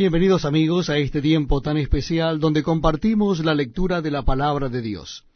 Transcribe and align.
Bienvenidos 0.00 0.46
amigos 0.46 0.88
a 0.88 0.96
este 0.96 1.20
tiempo 1.20 1.60
tan 1.60 1.76
especial 1.76 2.40
donde 2.40 2.62
compartimos 2.62 3.44
la 3.44 3.54
lectura 3.54 4.00
de 4.00 4.10
la 4.10 4.22
palabra 4.22 4.70
de 4.70 4.80
Dios. 4.80 5.26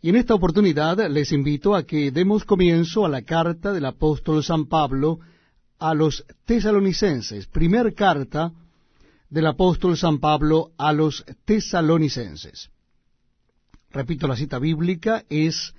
Y 0.00 0.10
en 0.10 0.14
esta 0.14 0.32
oportunidad 0.32 1.10
les 1.10 1.32
invito 1.32 1.74
a 1.74 1.82
que 1.82 2.12
demos 2.12 2.44
comienzo 2.44 3.04
a 3.04 3.08
la 3.08 3.22
carta 3.22 3.72
del 3.72 3.84
apóstol 3.84 4.44
San 4.44 4.66
Pablo 4.66 5.18
a 5.80 5.92
los 5.92 6.24
tesalonicenses, 6.44 7.48
primer 7.48 7.94
carta 7.94 8.52
del 9.28 9.48
apóstol 9.48 9.96
San 9.96 10.20
Pablo 10.20 10.70
a 10.78 10.92
los 10.92 11.24
tesalonicenses. 11.44 12.70
Repito, 13.90 14.28
la 14.28 14.36
cita 14.36 14.60
bíblica 14.60 15.24
es 15.28 15.74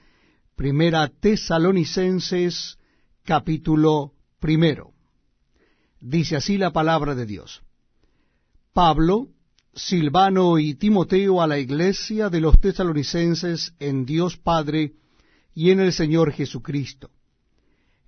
Primera 0.57 1.07
Tesalonicenses 1.07 2.77
capítulo 3.23 4.11
primero. 4.41 4.91
Dice 6.01 6.35
así 6.35 6.57
la 6.57 6.73
palabra 6.73 7.15
de 7.15 7.25
Dios. 7.25 7.61
Pablo, 8.77 9.29
Silvano 9.73 10.59
y 10.59 10.75
Timoteo 10.75 11.41
a 11.41 11.47
la 11.47 11.57
iglesia 11.57 12.29
de 12.29 12.39
los 12.39 12.61
tesalonicenses 12.61 13.73
en 13.79 14.05
Dios 14.05 14.37
Padre 14.37 14.93
y 15.55 15.71
en 15.71 15.79
el 15.79 15.91
Señor 15.91 16.31
Jesucristo. 16.31 17.09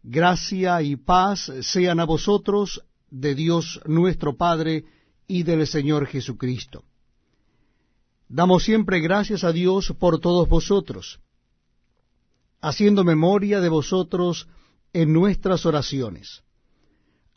Gracia 0.03 0.79
y 0.83 0.95
paz 0.95 1.51
sean 1.61 1.99
a 1.99 2.05
vosotros 2.05 2.83
de 3.09 3.33
Dios 3.33 3.81
nuestro 3.87 4.37
Padre 4.37 4.85
y 5.27 5.41
del 5.41 5.65
Señor 5.65 6.05
Jesucristo. 6.05 6.83
Damos 8.27 8.63
siempre 8.63 8.99
gracias 8.99 9.43
a 9.43 9.51
Dios 9.51 9.91
por 9.97 10.19
todos 10.19 10.47
vosotros, 10.47 11.19
haciendo 12.61 13.03
memoria 13.03 13.59
de 13.59 13.69
vosotros 13.69 14.47
en 14.93 15.13
nuestras 15.13 15.65
oraciones 15.65 16.43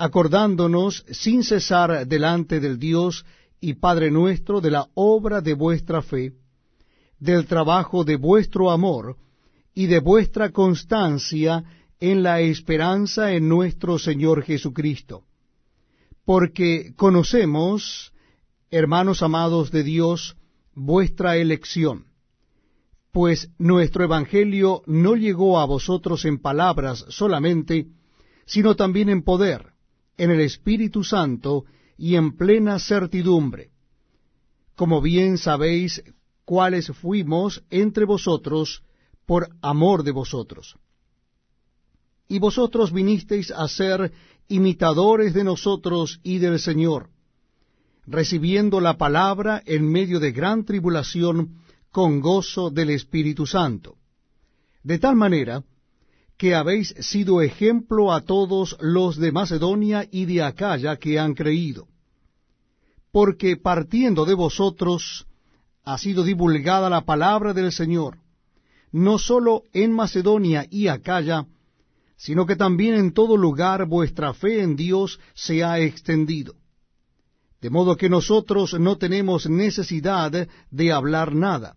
acordándonos 0.02 1.04
sin 1.12 1.44
cesar 1.44 2.08
delante 2.08 2.58
del 2.58 2.76
Dios 2.76 3.24
y 3.60 3.74
Padre 3.74 4.10
nuestro 4.10 4.60
de 4.60 4.72
la 4.72 4.88
obra 4.94 5.40
de 5.40 5.54
vuestra 5.54 6.02
fe, 6.02 6.32
del 7.20 7.46
trabajo 7.46 8.02
de 8.02 8.16
vuestro 8.16 8.72
amor 8.72 9.16
y 9.72 9.86
de 9.86 10.00
vuestra 10.00 10.50
constancia 10.50 11.62
en 12.00 12.24
la 12.24 12.40
esperanza 12.40 13.30
en 13.30 13.48
nuestro 13.48 13.96
Señor 13.96 14.42
Jesucristo. 14.42 15.22
Porque 16.24 16.94
conocemos, 16.96 18.12
hermanos 18.72 19.22
amados 19.22 19.70
de 19.70 19.84
Dios, 19.84 20.36
vuestra 20.74 21.36
elección, 21.36 22.06
pues 23.12 23.52
nuestro 23.56 24.02
Evangelio 24.02 24.82
no 24.86 25.14
llegó 25.14 25.60
a 25.60 25.64
vosotros 25.64 26.24
en 26.24 26.40
palabras 26.40 27.04
solamente, 27.08 27.86
sino 28.46 28.74
también 28.74 29.08
en 29.08 29.22
poder, 29.22 29.71
en 30.16 30.30
el 30.30 30.40
Espíritu 30.40 31.04
Santo 31.04 31.64
y 31.96 32.16
en 32.16 32.36
plena 32.36 32.78
certidumbre, 32.78 33.70
como 34.76 35.00
bien 35.00 35.38
sabéis 35.38 36.02
cuáles 36.44 36.88
fuimos 36.88 37.62
entre 37.70 38.04
vosotros 38.04 38.82
por 39.26 39.48
amor 39.62 40.02
de 40.02 40.10
vosotros. 40.10 40.76
Y 42.28 42.38
vosotros 42.38 42.92
vinisteis 42.92 43.50
a 43.50 43.68
ser 43.68 44.12
imitadores 44.48 45.34
de 45.34 45.44
nosotros 45.44 46.20
y 46.22 46.38
del 46.38 46.58
Señor, 46.58 47.10
recibiendo 48.06 48.80
la 48.80 48.96
palabra 48.98 49.62
en 49.64 49.90
medio 49.90 50.18
de 50.18 50.32
gran 50.32 50.64
tribulación 50.64 51.62
con 51.90 52.20
gozo 52.20 52.70
del 52.70 52.90
Espíritu 52.90 53.46
Santo. 53.46 53.96
De 54.82 54.98
tal 54.98 55.14
manera 55.14 55.62
que 56.36 56.54
habéis 56.54 56.88
sido 56.98 57.40
ejemplo 57.40 58.12
a 58.12 58.22
todos 58.22 58.76
los 58.80 59.16
de 59.16 59.32
Macedonia 59.32 60.06
y 60.10 60.24
de 60.24 60.42
Acaya 60.42 60.96
que 60.96 61.18
han 61.18 61.34
creído. 61.34 61.86
Porque 63.12 63.56
partiendo 63.56 64.24
de 64.24 64.34
vosotros 64.34 65.26
ha 65.84 65.98
sido 65.98 66.24
divulgada 66.24 66.88
la 66.88 67.02
palabra 67.02 67.52
del 67.52 67.72
Señor, 67.72 68.18
no 68.90 69.18
sólo 69.18 69.62
en 69.72 69.92
Macedonia 69.92 70.66
y 70.70 70.88
Acaya, 70.88 71.46
sino 72.16 72.46
que 72.46 72.56
también 72.56 72.94
en 72.94 73.12
todo 73.12 73.36
lugar 73.36 73.86
vuestra 73.86 74.32
fe 74.32 74.62
en 74.62 74.76
Dios 74.76 75.18
se 75.34 75.64
ha 75.64 75.78
extendido. 75.80 76.54
De 77.60 77.70
modo 77.70 77.96
que 77.96 78.08
nosotros 78.08 78.78
no 78.78 78.96
tenemos 78.98 79.48
necesidad 79.48 80.48
de 80.70 80.92
hablar 80.92 81.34
nada 81.34 81.76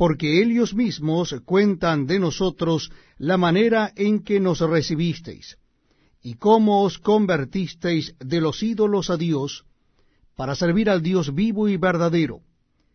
porque 0.00 0.42
ellos 0.42 0.72
mismos 0.72 1.34
cuentan 1.44 2.06
de 2.06 2.18
nosotros 2.18 2.90
la 3.18 3.36
manera 3.36 3.92
en 3.96 4.24
que 4.24 4.40
nos 4.40 4.60
recibisteis, 4.60 5.58
y 6.22 6.36
cómo 6.36 6.84
os 6.84 6.98
convertisteis 6.98 8.14
de 8.18 8.40
los 8.40 8.62
ídolos 8.62 9.10
a 9.10 9.18
Dios, 9.18 9.66
para 10.36 10.54
servir 10.54 10.88
al 10.88 11.02
Dios 11.02 11.34
vivo 11.34 11.68
y 11.68 11.76
verdadero, 11.76 12.40